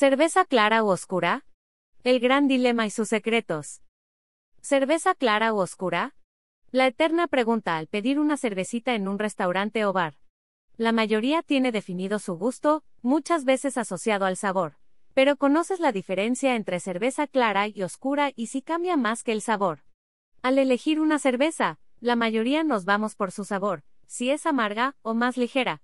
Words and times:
¿Cerveza 0.00 0.44
clara 0.44 0.84
u 0.84 0.90
oscura? 0.90 1.44
El 2.04 2.20
gran 2.20 2.46
dilema 2.46 2.86
y 2.86 2.90
sus 2.90 3.08
secretos. 3.08 3.82
¿Cerveza 4.60 5.16
clara 5.16 5.52
u 5.52 5.56
oscura? 5.56 6.14
La 6.70 6.86
eterna 6.86 7.26
pregunta 7.26 7.76
al 7.76 7.88
pedir 7.88 8.20
una 8.20 8.36
cervecita 8.36 8.94
en 8.94 9.08
un 9.08 9.18
restaurante 9.18 9.84
o 9.84 9.92
bar. 9.92 10.14
La 10.76 10.92
mayoría 10.92 11.42
tiene 11.42 11.72
definido 11.72 12.20
su 12.20 12.34
gusto, 12.34 12.84
muchas 13.02 13.44
veces 13.44 13.76
asociado 13.76 14.24
al 14.24 14.36
sabor. 14.36 14.76
Pero 15.14 15.34
¿conoces 15.36 15.80
la 15.80 15.90
diferencia 15.90 16.54
entre 16.54 16.78
cerveza 16.78 17.26
clara 17.26 17.66
y 17.66 17.82
oscura 17.82 18.30
y 18.36 18.46
si 18.46 18.62
cambia 18.62 18.96
más 18.96 19.24
que 19.24 19.32
el 19.32 19.42
sabor? 19.42 19.80
Al 20.42 20.60
elegir 20.60 21.00
una 21.00 21.18
cerveza, 21.18 21.80
la 21.98 22.14
mayoría 22.14 22.62
nos 22.62 22.84
vamos 22.84 23.16
por 23.16 23.32
su 23.32 23.44
sabor, 23.44 23.82
si 24.06 24.30
es 24.30 24.46
amarga 24.46 24.94
o 25.02 25.14
más 25.14 25.36
ligera. 25.36 25.82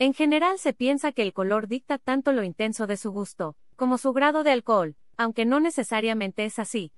En 0.00 0.14
general 0.14 0.60
se 0.60 0.72
piensa 0.72 1.10
que 1.10 1.22
el 1.22 1.32
color 1.32 1.66
dicta 1.66 1.98
tanto 1.98 2.32
lo 2.32 2.44
intenso 2.44 2.86
de 2.86 2.96
su 2.96 3.10
gusto, 3.10 3.56
como 3.74 3.98
su 3.98 4.12
grado 4.12 4.44
de 4.44 4.52
alcohol, 4.52 4.96
aunque 5.16 5.44
no 5.44 5.58
necesariamente 5.58 6.44
es 6.44 6.60
así. 6.60 6.92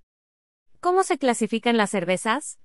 ¿Cómo 0.80 1.02
se 1.02 1.16
clasifican 1.16 1.78
las 1.78 1.90
cervezas? 1.90 2.60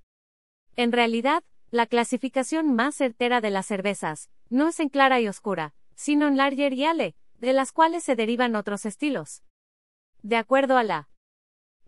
En 0.76 0.92
realidad, 0.92 1.42
la 1.70 1.86
clasificación 1.86 2.74
más 2.74 2.96
certera 2.96 3.40
de 3.40 3.50
las 3.50 3.64
cervezas, 3.64 4.30
no 4.50 4.68
es 4.68 4.78
en 4.78 4.90
clara 4.90 5.20
y 5.20 5.28
oscura, 5.28 5.74
sino 5.94 6.28
en 6.28 6.36
larger 6.36 6.74
y 6.74 6.84
ale, 6.84 7.16
de 7.38 7.54
las 7.54 7.72
cuales 7.72 8.04
se 8.04 8.14
derivan 8.14 8.56
otros 8.56 8.84
estilos. 8.84 9.42
De 10.22 10.36
acuerdo 10.36 10.76
a 10.76 10.84
la 10.84 11.08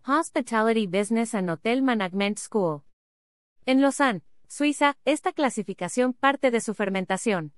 Hospitality 0.07 0.87
Business 0.87 1.35
and 1.35 1.51
Hotel 1.51 1.83
Management 1.83 2.39
School. 2.39 2.81
En 3.65 3.81
Lausanne, 3.81 4.23
Suiza, 4.47 4.97
esta 5.05 5.33
clasificación 5.33 6.13
parte 6.13 6.49
de 6.49 6.61
su 6.61 6.73
fermentación. 6.73 7.53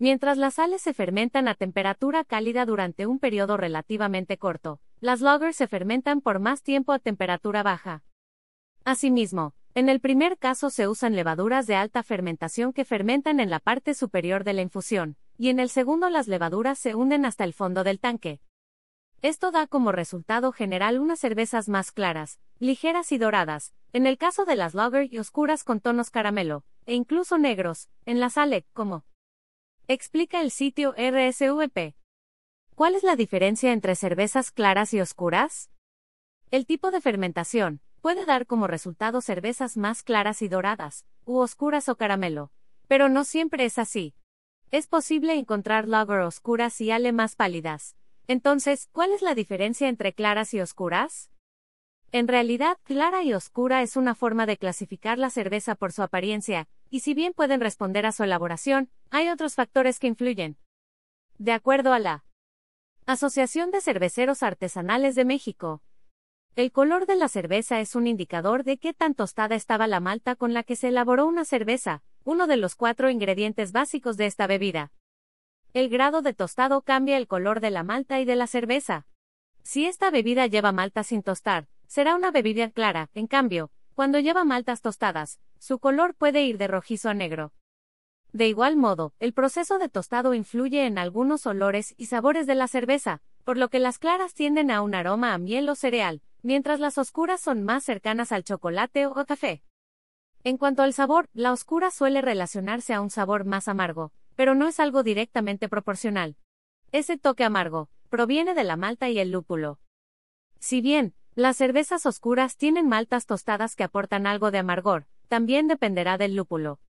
Mientras 0.00 0.38
las 0.38 0.54
sales 0.54 0.80
se 0.80 0.94
fermentan 0.94 1.46
a 1.46 1.54
temperatura 1.54 2.24
cálida 2.24 2.64
durante 2.64 3.06
un 3.06 3.18
periodo 3.18 3.58
relativamente 3.58 4.38
corto, 4.38 4.80
las 5.00 5.20
lagers 5.20 5.56
se 5.56 5.68
fermentan 5.68 6.22
por 6.22 6.38
más 6.38 6.62
tiempo 6.62 6.92
a 6.92 6.98
temperatura 6.98 7.62
baja. 7.62 8.02
Asimismo, 8.82 9.52
en 9.74 9.90
el 9.90 10.00
primer 10.00 10.38
caso 10.38 10.70
se 10.70 10.88
usan 10.88 11.16
levaduras 11.16 11.66
de 11.66 11.74
alta 11.74 12.02
fermentación 12.02 12.72
que 12.72 12.86
fermentan 12.86 13.40
en 13.40 13.50
la 13.50 13.60
parte 13.60 13.92
superior 13.92 14.42
de 14.42 14.54
la 14.54 14.62
infusión, 14.62 15.18
y 15.36 15.50
en 15.50 15.60
el 15.60 15.68
segundo 15.68 16.08
las 16.08 16.28
levaduras 16.28 16.78
se 16.78 16.94
hunden 16.94 17.26
hasta 17.26 17.44
el 17.44 17.52
fondo 17.52 17.84
del 17.84 18.00
tanque. 18.00 18.40
Esto 19.20 19.50
da 19.50 19.66
como 19.66 19.92
resultado 19.92 20.50
general 20.50 20.98
unas 20.98 21.20
cervezas 21.20 21.68
más 21.68 21.92
claras, 21.92 22.40
ligeras 22.58 23.12
y 23.12 23.18
doradas, 23.18 23.74
en 23.92 24.06
el 24.06 24.16
caso 24.16 24.46
de 24.46 24.56
las 24.56 24.72
lager 24.72 25.12
y 25.12 25.18
oscuras 25.18 25.62
con 25.62 25.80
tonos 25.80 26.08
caramelo, 26.08 26.64
e 26.86 26.94
incluso 26.94 27.36
negros, 27.36 27.90
en 28.06 28.18
la 28.18 28.30
sale, 28.30 28.64
como 28.72 29.04
Explica 29.92 30.40
el 30.40 30.52
sitio 30.52 30.94
RSVP. 30.96 31.96
¿Cuál 32.76 32.94
es 32.94 33.02
la 33.02 33.16
diferencia 33.16 33.72
entre 33.72 33.96
cervezas 33.96 34.52
claras 34.52 34.94
y 34.94 35.00
oscuras? 35.00 35.68
El 36.52 36.64
tipo 36.64 36.92
de 36.92 37.00
fermentación 37.00 37.80
puede 38.00 38.24
dar 38.24 38.46
como 38.46 38.68
resultado 38.68 39.20
cervezas 39.20 39.76
más 39.76 40.04
claras 40.04 40.42
y 40.42 40.48
doradas, 40.48 41.06
u 41.24 41.38
oscuras 41.38 41.88
o 41.88 41.96
caramelo, 41.96 42.52
pero 42.86 43.08
no 43.08 43.24
siempre 43.24 43.64
es 43.64 43.80
así. 43.80 44.14
Es 44.70 44.86
posible 44.86 45.34
encontrar 45.34 45.88
lager 45.88 46.20
oscuras 46.20 46.80
y 46.80 46.92
ale 46.92 47.10
más 47.10 47.34
pálidas. 47.34 47.96
Entonces, 48.28 48.88
¿cuál 48.92 49.10
es 49.10 49.22
la 49.22 49.34
diferencia 49.34 49.88
entre 49.88 50.12
claras 50.12 50.54
y 50.54 50.60
oscuras? 50.60 51.32
En 52.12 52.28
realidad, 52.28 52.78
clara 52.84 53.24
y 53.24 53.34
oscura 53.34 53.82
es 53.82 53.96
una 53.96 54.14
forma 54.14 54.46
de 54.46 54.56
clasificar 54.56 55.18
la 55.18 55.30
cerveza 55.30 55.74
por 55.74 55.90
su 55.90 56.04
apariencia, 56.04 56.68
y 56.90 57.00
si 57.00 57.14
bien 57.14 57.32
pueden 57.32 57.60
responder 57.60 58.04
a 58.04 58.12
su 58.12 58.24
elaboración, 58.24 58.90
hay 59.10 59.28
otros 59.28 59.54
factores 59.54 59.98
que 59.98 60.08
influyen. 60.08 60.58
De 61.38 61.52
acuerdo 61.52 61.92
a 61.92 61.98
la 61.98 62.24
Asociación 63.06 63.70
de 63.70 63.80
Cerveceros 63.80 64.42
Artesanales 64.42 65.14
de 65.14 65.24
México, 65.24 65.82
el 66.56 66.72
color 66.72 67.06
de 67.06 67.16
la 67.16 67.28
cerveza 67.28 67.80
es 67.80 67.94
un 67.94 68.06
indicador 68.06 68.64
de 68.64 68.76
qué 68.76 68.92
tan 68.92 69.14
tostada 69.14 69.54
estaba 69.54 69.86
la 69.86 70.00
malta 70.00 70.34
con 70.34 70.52
la 70.52 70.64
que 70.64 70.76
se 70.76 70.88
elaboró 70.88 71.26
una 71.26 71.44
cerveza, 71.44 72.02
uno 72.24 72.46
de 72.46 72.56
los 72.56 72.74
cuatro 72.74 73.08
ingredientes 73.08 73.72
básicos 73.72 74.16
de 74.16 74.26
esta 74.26 74.46
bebida. 74.46 74.92
El 75.72 75.88
grado 75.88 76.22
de 76.22 76.34
tostado 76.34 76.82
cambia 76.82 77.16
el 77.16 77.28
color 77.28 77.60
de 77.60 77.70
la 77.70 77.84
malta 77.84 78.20
y 78.20 78.24
de 78.24 78.34
la 78.34 78.48
cerveza. 78.48 79.06
Si 79.62 79.86
esta 79.86 80.10
bebida 80.10 80.48
lleva 80.48 80.72
malta 80.72 81.04
sin 81.04 81.22
tostar, 81.22 81.68
será 81.86 82.16
una 82.16 82.32
bebida 82.32 82.70
clara, 82.70 83.10
en 83.14 83.28
cambio, 83.28 83.70
cuando 84.00 84.18
lleva 84.18 84.44
maltas 84.44 84.80
tostadas, 84.80 85.40
su 85.58 85.78
color 85.78 86.14
puede 86.14 86.42
ir 86.44 86.56
de 86.56 86.68
rojizo 86.68 87.10
a 87.10 87.12
negro. 87.12 87.52
De 88.32 88.48
igual 88.48 88.74
modo, 88.74 89.12
el 89.20 89.34
proceso 89.34 89.78
de 89.78 89.90
tostado 89.90 90.32
influye 90.32 90.86
en 90.86 90.96
algunos 90.96 91.44
olores 91.44 91.92
y 91.98 92.06
sabores 92.06 92.46
de 92.46 92.54
la 92.54 92.66
cerveza, 92.66 93.20
por 93.44 93.58
lo 93.58 93.68
que 93.68 93.78
las 93.78 93.98
claras 93.98 94.32
tienden 94.32 94.70
a 94.70 94.80
un 94.80 94.94
aroma 94.94 95.34
a 95.34 95.38
miel 95.38 95.68
o 95.68 95.74
cereal, 95.74 96.22
mientras 96.40 96.80
las 96.80 96.96
oscuras 96.96 97.42
son 97.42 97.62
más 97.62 97.84
cercanas 97.84 98.32
al 98.32 98.42
chocolate 98.42 99.04
o 99.04 99.12
café. 99.26 99.62
En 100.44 100.56
cuanto 100.56 100.82
al 100.82 100.94
sabor, 100.94 101.28
la 101.34 101.52
oscura 101.52 101.90
suele 101.90 102.22
relacionarse 102.22 102.94
a 102.94 103.02
un 103.02 103.10
sabor 103.10 103.44
más 103.44 103.68
amargo, 103.68 104.12
pero 104.34 104.54
no 104.54 104.66
es 104.66 104.80
algo 104.80 105.02
directamente 105.02 105.68
proporcional. 105.68 106.38
Ese 106.90 107.18
toque 107.18 107.44
amargo 107.44 107.90
proviene 108.08 108.54
de 108.54 108.64
la 108.64 108.76
malta 108.76 109.10
y 109.10 109.18
el 109.18 109.30
lúpulo. 109.30 109.78
Si 110.58 110.80
bien, 110.80 111.12
las 111.40 111.56
cervezas 111.56 112.04
oscuras 112.04 112.58
tienen 112.58 112.86
maltas 112.86 113.24
tostadas 113.24 113.74
que 113.74 113.82
aportan 113.82 114.26
algo 114.26 114.50
de 114.50 114.58
amargor, 114.58 115.06
también 115.28 115.68
dependerá 115.68 116.18
del 116.18 116.36
lúpulo. 116.36 116.80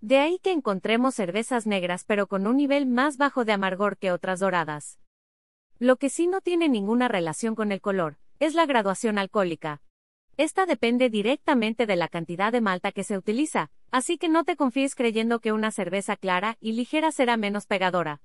De 0.00 0.18
ahí 0.18 0.38
que 0.38 0.52
encontremos 0.52 1.16
cervezas 1.16 1.66
negras 1.66 2.04
pero 2.04 2.28
con 2.28 2.46
un 2.46 2.56
nivel 2.56 2.86
más 2.86 3.16
bajo 3.16 3.44
de 3.44 3.52
amargor 3.52 3.96
que 3.96 4.12
otras 4.12 4.38
doradas. 4.38 5.00
Lo 5.80 5.96
que 5.96 6.08
sí 6.08 6.28
no 6.28 6.40
tiene 6.40 6.68
ninguna 6.68 7.08
relación 7.08 7.56
con 7.56 7.72
el 7.72 7.80
color, 7.80 8.16
es 8.38 8.54
la 8.54 8.64
graduación 8.64 9.18
alcohólica. 9.18 9.82
Esta 10.36 10.66
depende 10.66 11.10
directamente 11.10 11.84
de 11.84 11.96
la 11.96 12.06
cantidad 12.06 12.52
de 12.52 12.60
malta 12.60 12.92
que 12.92 13.02
se 13.02 13.18
utiliza, 13.18 13.70
así 13.90 14.18
que 14.18 14.28
no 14.28 14.44
te 14.44 14.54
confíes 14.54 14.94
creyendo 14.94 15.40
que 15.40 15.50
una 15.50 15.72
cerveza 15.72 16.14
clara 16.14 16.58
y 16.60 16.74
ligera 16.74 17.10
será 17.10 17.36
menos 17.36 17.66
pegadora. 17.66 18.20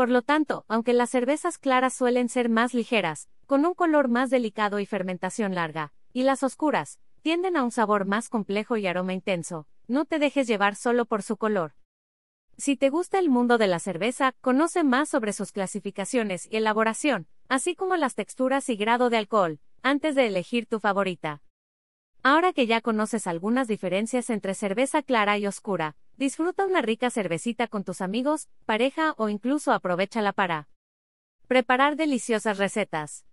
Por 0.00 0.08
lo 0.08 0.22
tanto, 0.22 0.64
aunque 0.66 0.94
las 0.94 1.10
cervezas 1.10 1.58
claras 1.58 1.92
suelen 1.92 2.30
ser 2.30 2.48
más 2.48 2.72
ligeras, 2.72 3.28
con 3.44 3.66
un 3.66 3.74
color 3.74 4.08
más 4.08 4.30
delicado 4.30 4.80
y 4.80 4.86
fermentación 4.86 5.54
larga, 5.54 5.92
y 6.14 6.22
las 6.22 6.42
oscuras, 6.42 6.98
tienden 7.20 7.54
a 7.54 7.62
un 7.62 7.70
sabor 7.70 8.06
más 8.06 8.30
complejo 8.30 8.78
y 8.78 8.86
aroma 8.86 9.12
intenso, 9.12 9.66
no 9.88 10.06
te 10.06 10.18
dejes 10.18 10.46
llevar 10.46 10.74
solo 10.74 11.04
por 11.04 11.22
su 11.22 11.36
color. 11.36 11.74
Si 12.56 12.76
te 12.76 12.88
gusta 12.88 13.18
el 13.18 13.28
mundo 13.28 13.58
de 13.58 13.66
la 13.66 13.78
cerveza, 13.78 14.32
conoce 14.40 14.84
más 14.84 15.10
sobre 15.10 15.34
sus 15.34 15.52
clasificaciones 15.52 16.48
y 16.50 16.56
elaboración, 16.56 17.26
así 17.50 17.74
como 17.74 17.94
las 17.96 18.14
texturas 18.14 18.70
y 18.70 18.76
grado 18.76 19.10
de 19.10 19.18
alcohol, 19.18 19.60
antes 19.82 20.14
de 20.14 20.28
elegir 20.28 20.64
tu 20.64 20.80
favorita. 20.80 21.42
Ahora 22.22 22.54
que 22.54 22.66
ya 22.66 22.80
conoces 22.80 23.26
algunas 23.26 23.68
diferencias 23.68 24.30
entre 24.30 24.54
cerveza 24.54 25.02
clara 25.02 25.36
y 25.36 25.46
oscura, 25.46 25.94
disfruta 26.20 26.66
una 26.66 26.82
rica 26.82 27.08
cervecita 27.08 27.66
con 27.66 27.82
tus 27.82 28.02
amigos, 28.02 28.50
pareja 28.66 29.14
o 29.16 29.30
incluso 29.30 29.72
aprovechala 29.72 30.34
para 30.34 30.68
preparar 31.48 31.96
deliciosas 31.96 32.58
recetas. 32.58 33.24